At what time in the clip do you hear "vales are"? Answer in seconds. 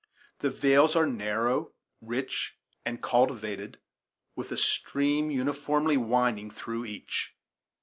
0.49-1.05